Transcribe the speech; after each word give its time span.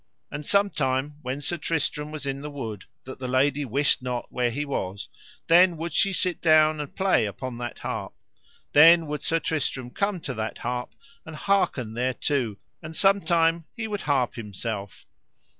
And 0.31 0.43
sometime 0.47 1.17
when 1.21 1.41
Sir 1.41 1.57
Tristram 1.57 2.09
was 2.09 2.25
in 2.25 2.41
the 2.41 2.49
wood 2.49 2.85
that 3.03 3.19
the 3.19 3.27
lady 3.27 3.65
wist 3.65 4.01
not 4.01 4.31
where 4.31 4.49
he 4.49 4.65
was, 4.65 5.09
then 5.45 5.77
would 5.77 5.93
she 5.93 6.11
sit 6.11 6.37
her 6.37 6.41
down 6.41 6.79
and 6.79 6.95
play 6.95 7.27
upon 7.27 7.59
that 7.59 7.77
harp: 7.77 8.13
then 8.73 9.05
would 9.05 9.21
Sir 9.21 9.37
Tristram 9.39 9.91
come 9.91 10.19
to 10.21 10.33
that 10.33 10.57
harp, 10.57 10.95
and 11.23 11.35
hearken 11.35 11.93
thereto, 11.93 12.55
and 12.81 12.95
sometime 12.95 13.65
he 13.75 13.87
would 13.87 14.01
harp 14.01 14.33
himself. 14.33 15.05